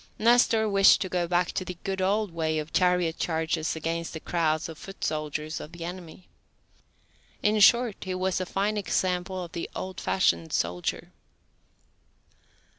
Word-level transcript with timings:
Nestor 0.17 0.67
wished 0.67 0.99
to 1.01 1.09
go 1.09 1.27
back 1.27 1.51
to 1.51 1.63
the 1.63 1.77
good 1.83 2.01
old 2.01 2.31
way 2.33 2.57
of 2.57 2.73
chariot 2.73 3.19
charges 3.19 3.75
against 3.75 4.13
the 4.13 4.19
crowds 4.19 4.67
of 4.67 4.79
foot 4.79 5.03
soldiers 5.03 5.59
of 5.59 5.73
the 5.73 5.85
enemy. 5.85 6.27
In 7.43 7.59
short, 7.59 7.97
he 8.01 8.15
was 8.15 8.41
a 8.41 8.47
fine 8.47 8.77
example 8.77 9.43
of 9.43 9.51
the 9.51 9.69
old 9.75 10.01
fashioned 10.01 10.53
soldier. 10.53 11.11